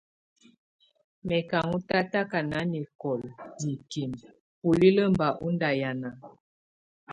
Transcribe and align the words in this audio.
Mɛ̀ 1.27 1.41
kà 1.49 1.57
ɔ́n 1.71 1.81
tataka 1.89 2.39
nanɛkɔla 2.51 3.29
mikimǝ 3.63 4.19
bulilǝ́ 4.61 5.13
bà 5.17 5.27
ɔ́n 5.43 5.51
ndahiana. 5.55 6.09